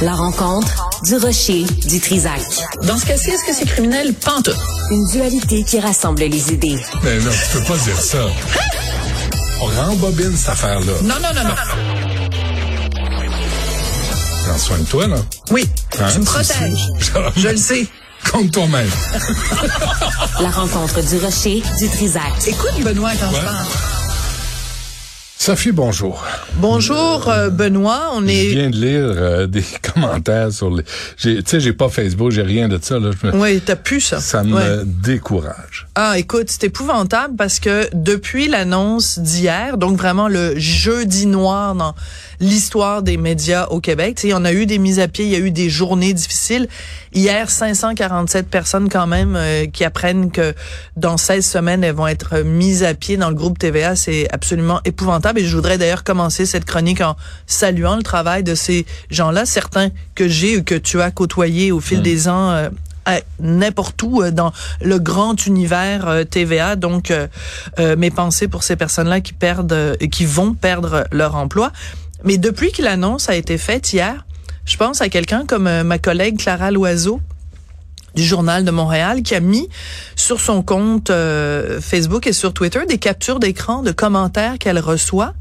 [0.00, 2.40] La rencontre du rocher du Trisac.
[2.84, 4.14] Dans ce cas-ci, est-ce que c'est criminel?
[4.14, 4.50] Pente.
[4.90, 6.78] Une dualité qui rassemble les idées.
[7.02, 8.18] Mais non, tu peux pas dire ça.
[9.60, 10.92] On rembobine cette affaire-là.
[11.02, 11.54] Non, non, non, non.
[14.46, 15.16] Prends soin de toi, là.
[15.50, 15.68] Oui,
[16.00, 16.06] Hein?
[16.12, 16.88] tu me protèges.
[17.36, 17.86] Je le sais.
[18.32, 18.90] Compte toi-même.
[20.40, 22.22] La rencontre du rocher du Trisac.
[22.46, 23.66] Écoute, Benoît, quand je parle.
[25.40, 26.24] Sophie, bonjour.
[26.56, 28.10] Bonjour, euh, Benoît.
[28.12, 28.48] On Je est...
[28.48, 29.62] viens de lire euh, des
[29.94, 30.82] commentaires sur les...
[31.16, 32.98] Tu sais, j'ai pas Facebook, j'ai rien de ça.
[32.98, 33.10] Là.
[33.22, 34.18] Je me- Oui, t'as pu ça.
[34.20, 34.82] Ça me Ouais.
[34.84, 35.86] décourage.
[35.94, 41.94] Ah, écoute, c'est épouvantable parce que depuis l'annonce d'hier, donc vraiment le jeudi noir dans
[42.40, 45.30] l'histoire des médias au Québec, tu sais, on a eu des mises à pied, il
[45.30, 46.68] y a eu des journées difficiles.
[47.14, 50.52] Hier, 547 personnes quand même euh, qui apprennent que
[50.96, 53.94] dans 16 semaines, elles vont être mises à pied dans le groupe TVA.
[53.94, 55.27] C'est absolument épouvantable.
[55.36, 59.90] Et je voudrais d'ailleurs commencer cette chronique en saluant le travail de ces gens-là, certains
[60.14, 62.68] que j'ai ou que tu as côtoyés au fil des ans euh,
[63.40, 66.76] n'importe où euh, dans le grand univers euh, TVA.
[66.76, 67.26] Donc, euh,
[67.96, 71.72] mes pensées pour ces personnes-là qui perdent, qui vont perdre leur emploi.
[72.24, 74.26] Mais depuis que l'annonce a été faite hier,
[74.64, 77.20] je pense à quelqu'un comme ma collègue Clara Loiseau
[78.14, 79.68] du Journal de Montréal qui a mis
[80.16, 85.34] sur son compte euh, Facebook et sur Twitter des captures d'écran de commentaires qu'elle reçoit.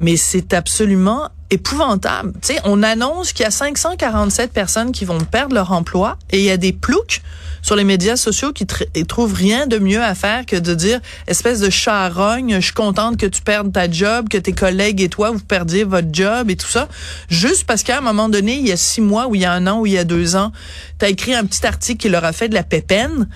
[0.00, 2.32] Mais c'est absolument épouvantable.
[2.42, 6.38] Tu sais, on annonce qu'il y a 547 personnes qui vont perdre leur emploi et
[6.38, 7.22] il y a des ploucs
[7.62, 8.64] sur les médias sociaux qui
[9.06, 13.16] trouvent rien de mieux à faire que de dire espèce de charogne, je suis contente
[13.16, 16.56] que tu perdes ta job, que tes collègues et toi vous perdiez votre job et
[16.56, 16.88] tout ça,
[17.28, 19.52] juste parce qu'à un moment donné, il y a six mois ou il y a
[19.52, 20.52] un an ou il y a deux ans,
[21.00, 23.28] tu as écrit un petit article qui leur a fait de la pépène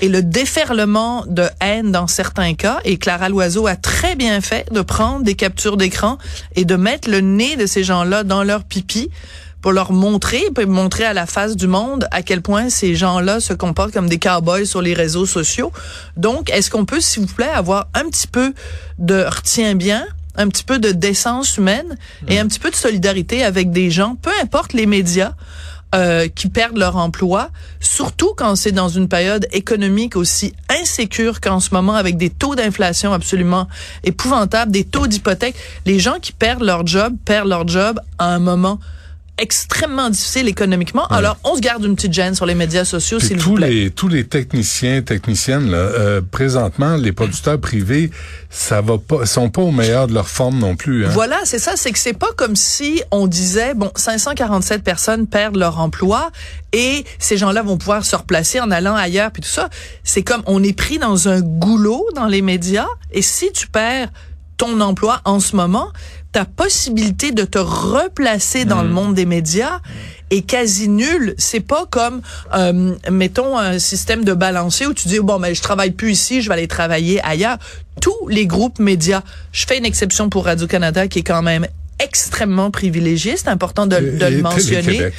[0.00, 2.80] et le déferlement de haine dans certains cas.
[2.84, 6.18] Et Clara Loiseau a très bien fait de prendre des captures d'écran
[6.56, 9.10] et de mettre le nez de ces gens-là dans leur pipi
[9.64, 13.40] pour leur montrer, pour montrer à la face du monde à quel point ces gens-là
[13.40, 15.72] se comportent comme des cowboys sur les réseaux sociaux.
[16.18, 18.52] Donc, est-ce qu'on peut, s'il vous plaît, avoir un petit peu
[18.98, 20.04] de retiens bien,
[20.36, 21.96] un petit peu de décence humaine
[22.28, 25.32] et un petit peu de solidarité avec des gens, peu importe les médias,
[25.94, 31.60] euh, qui perdent leur emploi, surtout quand c'est dans une période économique aussi insécure qu'en
[31.60, 33.68] ce moment, avec des taux d'inflation absolument
[34.02, 35.54] épouvantables, des taux d'hypothèque.
[35.86, 38.80] Les gens qui perdent leur job perdent leur job à un moment
[39.38, 41.06] extrêmement difficile économiquement.
[41.06, 43.68] Alors, on se garde une petite gêne sur les médias sociaux, s'il vous tous plaît.
[43.70, 48.10] les tous les techniciens techniciennes là, euh, présentement les producteurs privés
[48.48, 51.10] ça va pas sont pas au meilleur de leur forme non plus hein.
[51.12, 55.56] Voilà, c'est ça, c'est que c'est pas comme si on disait bon 547 personnes perdent
[55.56, 56.30] leur emploi
[56.72, 59.68] et ces gens-là vont pouvoir se replacer en allant ailleurs puis tout ça.
[60.04, 64.10] C'est comme on est pris dans un goulot dans les médias et si tu perds
[64.56, 65.92] ton emploi en ce moment,
[66.32, 69.80] ta possibilité de te replacer dans le monde des médias
[70.30, 71.34] est quasi nulle.
[71.38, 72.22] C'est pas comme,
[72.54, 76.42] euh, mettons, un système de balancier où tu dis, bon, ben, je travaille plus ici,
[76.42, 77.58] je vais aller travailler ailleurs.
[78.00, 79.22] Tous les groupes médias,
[79.52, 81.66] je fais une exception pour Radio-Canada qui est quand même
[82.00, 85.14] extrêmement privilégié, c'est important de, de le mentionner Télé-Québec.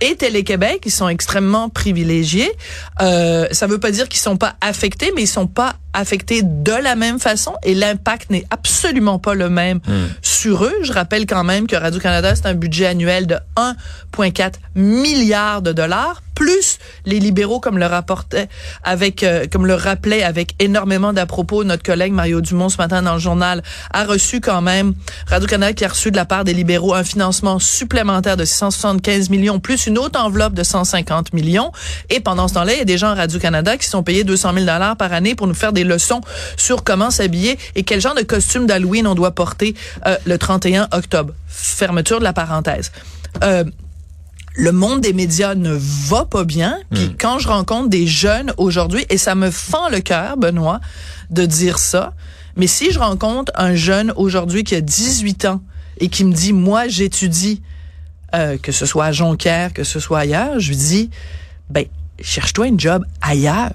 [0.00, 2.52] et Télé-Québec, ils sont extrêmement privilégiés.
[3.00, 6.72] Euh, ça veut pas dire qu'ils sont pas affectés, mais ils sont pas affectés de
[6.72, 9.80] la même façon et l'impact n'est absolument pas le même
[10.22, 10.74] sur eux.
[10.82, 16.22] Je rappelle quand même que Radio-Canada, c'est un budget annuel de 1,4 milliard de dollars
[16.34, 18.48] plus les libéraux, comme le rapportait
[18.84, 23.14] avec, euh, comme le rappelait avec énormément d'à-propos notre collègue Mario Dumont ce matin dans
[23.14, 24.94] le journal, a reçu quand même,
[25.26, 29.60] Radio-Canada qui a reçu de la part des libéraux un financement supplémentaire de 675 millions,
[29.60, 31.72] plus une autre enveloppe de 150 millions.
[32.10, 34.54] Et pendant ce temps-là, il y a des gens à Radio-Canada qui sont payés 200
[34.54, 36.20] 000 dollars par année pour nous faire des leçons
[36.56, 39.74] sur comment s'habiller et quel genre de costume d'Halloween on doit porter
[40.06, 41.34] euh, le 31 octobre.
[41.46, 42.92] Fermeture de la parenthèse.
[43.42, 43.64] Euh,
[44.54, 46.78] le monde des médias ne va pas bien.
[46.92, 50.80] Puis quand je rencontre des jeunes aujourd'hui, et ça me fend le cœur, Benoît,
[51.30, 52.12] de dire ça,
[52.56, 55.62] mais si je rencontre un jeune aujourd'hui qui a 18 ans
[55.98, 57.62] et qui me dit, moi, j'étudie,
[58.34, 61.10] euh, que ce soit à Jonquière, que ce soit ailleurs, je lui dis,
[61.70, 61.86] ben,
[62.20, 63.72] cherche-toi une job ailleurs.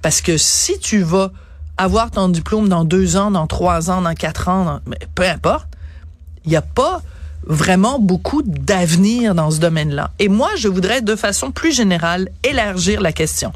[0.00, 1.32] Parce que si tu vas
[1.76, 4.80] avoir ton diplôme dans deux ans, dans trois ans, dans quatre ans,
[5.14, 5.68] peu importe,
[6.44, 7.02] il n'y a pas
[7.46, 10.12] vraiment beaucoup d'avenir dans ce domaine-là.
[10.18, 13.52] Et moi, je voudrais de façon plus générale élargir la question.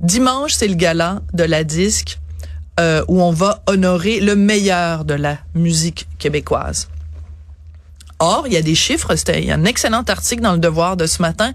[0.00, 2.18] Dimanche, c'est le gala de la disque
[2.80, 6.88] euh, où on va honorer le meilleur de la musique québécoise.
[8.18, 10.96] Or, il y a des chiffres, il y a un excellent article dans le Devoir
[10.96, 11.52] de ce matin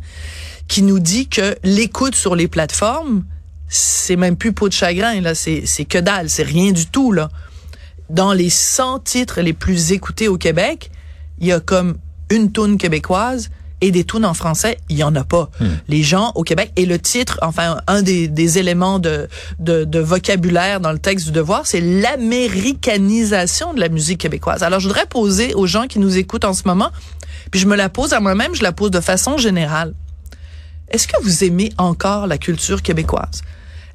[0.67, 3.23] qui nous dit que l'écoute sur les plateformes,
[3.69, 7.11] c'est même plus peau de chagrin là, c'est c'est que dalle, c'est rien du tout
[7.11, 7.29] là.
[8.09, 10.89] Dans les 100 titres les plus écoutés au Québec,
[11.39, 11.97] il y a comme
[12.31, 13.49] une toune québécoise
[13.81, 15.49] et des tunes en français, il y en a pas.
[15.59, 15.67] Hmm.
[15.87, 19.29] Les gens au Québec et le titre, enfin un des, des éléments de,
[19.59, 24.63] de, de vocabulaire dans le texte du devoir, c'est l'américanisation de la musique québécoise.
[24.63, 26.91] Alors je voudrais poser aux gens qui nous écoutent en ce moment,
[27.51, 29.93] puis je me la pose à moi-même, je la pose de façon générale.
[30.89, 33.41] Est-ce que vous aimez encore la culture québécoise?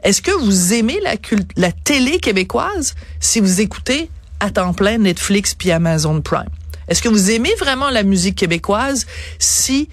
[0.04, 1.14] Est-ce que vous aimez la,
[1.56, 2.94] la télé québécoise?
[3.20, 6.50] Si vous écoutez à temps plein Netflix puis Amazon Prime?
[6.88, 9.06] Est-ce que vous aimez vraiment la musique québécoise?
[9.38, 9.88] Si,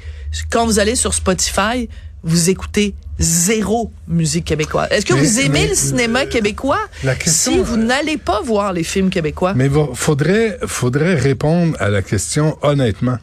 [0.50, 1.88] quand vous allez sur Spotify,
[2.24, 4.90] vous écoutez zéro musique québécoise?
[4.92, 6.80] Est-ce que Mais- vous aimez mais, le cinéma euh, québécois?
[7.06, 9.54] la question- si vous n'allez pas voir les films québécois?
[9.54, 13.18] Mais faudrait, faudrait répondre à la question honnêtement.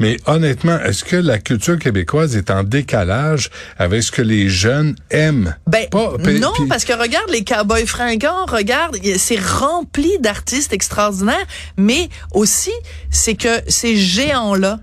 [0.00, 4.96] Mais honnêtement, est-ce que la culture québécoise est en décalage avec ce que les jeunes
[5.10, 5.54] aiment?
[5.66, 11.46] Ben Pas- non, parce que regarde les cowboys fringants, regarde, c'est rempli d'artistes extraordinaires,
[11.76, 12.72] mais aussi
[13.10, 14.80] c'est que ces géants-là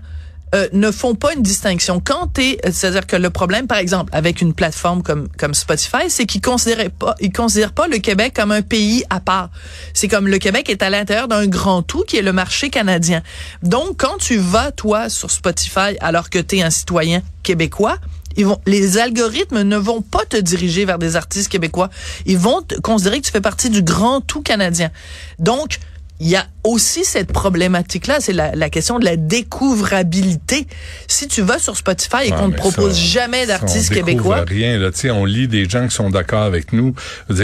[0.54, 2.00] euh, ne font pas une distinction.
[2.04, 6.08] Quand t'es, euh, c'est-à-dire que le problème, par exemple, avec une plateforme comme comme Spotify,
[6.08, 9.50] c'est qu'ils considèrent pas, ils considèrent pas le Québec comme un pays à part.
[9.94, 13.22] C'est comme le Québec est à l'intérieur d'un grand tout qui est le marché canadien.
[13.62, 17.98] Donc, quand tu vas toi sur Spotify alors que t'es un citoyen québécois,
[18.36, 21.90] ils vont, les algorithmes ne vont pas te diriger vers des artistes québécois.
[22.26, 24.90] Ils vont te considérer que tu fais partie du grand tout canadien.
[25.38, 25.78] Donc,
[26.20, 30.66] il y a aussi cette problématique-là, c'est la, la question de la découvrabilité.
[31.08, 34.78] Si tu vas sur Spotify et Ouais, qu'on ne propose ça, jamais d'artistes québécois, rien
[34.78, 36.94] là, tu sais, on lit des gens qui sont d'accord avec nous.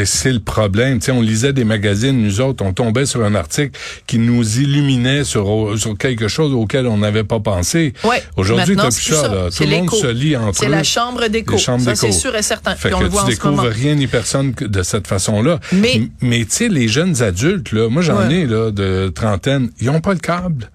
[0.04, 0.98] C'est le problème.
[0.98, 4.58] Tu sais, on lisait des magazines, nous autres, on tombait sur un article qui nous
[4.60, 7.94] illuminait sur sur quelque chose auquel on n'avait pas pensé.
[8.04, 9.22] Ouais, Aujourd'hui, t'as plus ça.
[9.22, 9.28] ça.
[9.28, 9.48] Là.
[9.50, 11.56] Tout le monde se lit entre c'est la chambre d'écho.
[11.58, 12.74] Ça, c'est sûr et certain.
[12.76, 15.06] Fait Puis on que le voit tu en ce découvres rien ni personne de cette
[15.06, 15.58] façon-là.
[15.72, 18.34] Mais- tu sais, les jeunes adultes, là, moi j'en Ouais.
[18.34, 20.70] ai là de trentaine, ils ont pas le câble.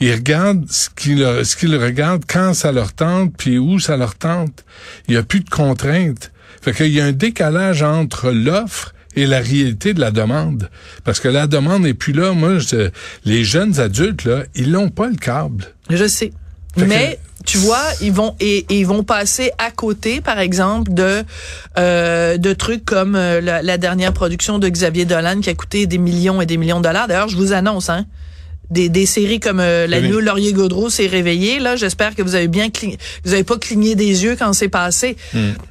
[0.00, 4.14] Ils regardent ce qu'ils ce qu'ils regardent quand ça leur tente, puis où ça leur
[4.16, 4.64] tente.
[5.08, 6.32] Il y a plus de contraintes.
[6.60, 10.70] Fait qu'il y a un décalage entre l'offre et la réalité de la demande.
[11.04, 12.32] Parce que la demande n'est plus là.
[12.32, 12.90] Moi, je-
[13.24, 15.66] les jeunes adultes, là, ils n'ont pas le câble.
[15.90, 16.32] Je sais.
[16.76, 20.92] Fait Mais tu vois, ils vont et, et ils vont passer à côté, par exemple,
[20.92, 21.24] de
[21.78, 25.86] euh, de trucs comme euh, la, la dernière production de Xavier Dolan qui a coûté
[25.86, 27.08] des millions et des millions de dollars.
[27.08, 28.06] D'ailleurs, je vous annonce, hein.
[28.70, 30.04] Des, des séries comme euh, La Oui.
[30.08, 31.58] nuit où Laurier Gaudreau s'est réveillé.
[31.58, 34.70] Là, j'espère que vous avez bien cligné, vous avez pas cligné des yeux quand c'est
[34.70, 35.18] passé,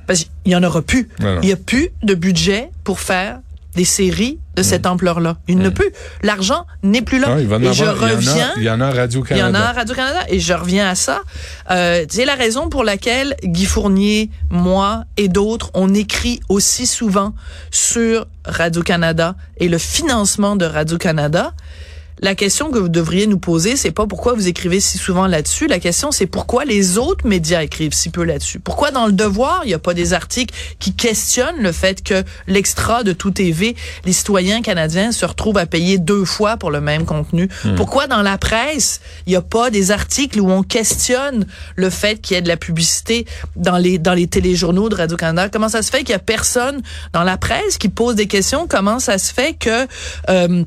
[0.06, 1.10] parce qu'il y en aura plus.
[1.20, 1.40] Hmm.
[1.42, 3.40] Il y a plus de budget pour faire
[3.76, 5.38] des séries de cette ampleur-là.
[5.48, 5.90] Il ne peut.
[6.24, 7.28] L'argent n'est plus là.
[7.36, 8.52] Ah, il va en et je avoir- il y en a- reviens.
[8.58, 8.90] Il y en a à
[9.32, 10.20] Il y en a à Radio-Canada.
[10.28, 11.22] Et je reviens à ça.
[11.72, 17.34] Euh, c'est la raison pour laquelle Guy Fournier, moi et d'autres, on écrit aussi souvent
[17.72, 21.54] sur Radio-Canada et le financement de Radio-Canada.
[22.24, 25.66] La question que vous devriez nous poser, c'est pas pourquoi vous écrivez si souvent là-dessus.
[25.66, 28.60] La question, c'est pourquoi les autres médias écrivent si peu là-dessus.
[28.60, 32.24] Pourquoi dans le Devoir, il n'y a pas des articles qui questionnent le fait que
[32.46, 33.76] l'extra de tout TV,
[34.06, 37.50] les citoyens canadiens se retrouvent à payer deux fois pour le même contenu?
[37.76, 42.22] Pourquoi dans la presse, il n'y a pas des articles où on questionne le fait
[42.22, 43.26] qu'il y ait de la publicité
[43.56, 45.50] dans les dans les téléjournaux de Radio-Canada?
[45.50, 46.84] Comment ça se fait qu'il y a personne
[47.14, 48.68] dans la presse qui pose des questions?
[48.68, 49.88] Comment ça se fait que
[50.30, 50.64] euh,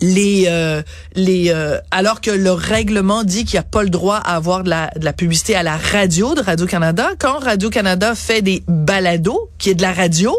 [0.00, 0.82] les euh,
[1.14, 4.62] les euh, alors que le règlement dit qu'il n'y a pas le droit à avoir
[4.62, 8.42] de la, de la publicité à la radio de Radio Canada quand Radio Canada fait
[8.42, 10.34] des balados qui est de la radio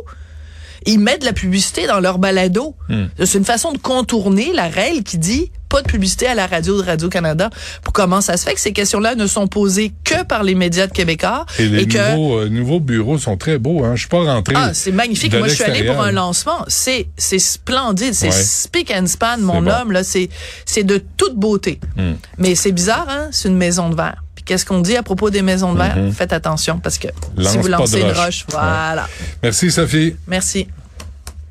[0.86, 2.74] ils mettent de la publicité dans leur balado.
[3.20, 6.82] C'est une façon de contourner la règle qui dit pas de publicité à la radio
[6.82, 7.50] de Radio Canada
[7.84, 10.88] pour comment ça se fait que ces questions-là ne sont posées que par les médias
[10.88, 13.84] de Québécois Et les que nouveaux, euh, nouveaux bureaux sont très beaux.
[13.84, 13.96] Hein.
[13.96, 14.54] Je suis pas rentré.
[14.58, 15.34] ah, c'est magnifique.
[15.36, 16.64] Moi, je suis allée pour un lancement.
[16.68, 18.14] C'est, c'est splendide.
[18.14, 18.32] C'est Ouais.
[18.44, 19.72] spick and span, mon bon.
[19.72, 20.04] homme, là.
[20.04, 20.30] C'est,
[20.66, 21.80] c'est de toute beauté.
[21.96, 22.14] Hmm.
[22.38, 23.28] Mais c'est bizarre, hein?
[23.32, 24.24] C'est une maison de verre.
[24.36, 25.98] Puis qu'est-ce qu'on dit à propos des maisons de verre?
[26.14, 28.18] Faites attention parce que Lance si vous lancez une roche.
[28.18, 29.08] roche, voilà.
[29.44, 30.16] Merci, Sophie.
[30.28, 30.68] Merci.